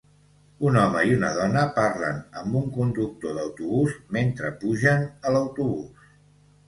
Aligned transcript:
Un 0.67 0.77
home 0.83 1.01
i 1.09 1.11
una 1.17 1.29
dona 1.39 1.65
parlen 1.75 2.17
amb 2.41 2.57
un 2.61 2.65
conductor 2.79 3.37
d'autobús 3.41 3.95
mentre 4.17 4.51
pugen 4.65 5.07
a 5.31 5.35
l'autobús. 5.37 6.09